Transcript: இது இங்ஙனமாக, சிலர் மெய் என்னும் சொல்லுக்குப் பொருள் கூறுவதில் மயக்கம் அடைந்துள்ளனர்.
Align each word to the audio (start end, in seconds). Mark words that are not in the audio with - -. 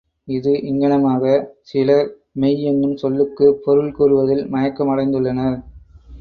இது 0.27 0.51
இங்ஙனமாக, 0.61 1.23
சிலர் 1.61 2.09
மெய் 2.33 2.63
என்னும் 2.63 2.97
சொல்லுக்குப் 2.97 3.61
பொருள் 3.63 3.91
கூறுவதில் 3.91 4.43
மயக்கம் 4.47 4.89
அடைந்துள்ளனர். 4.89 5.59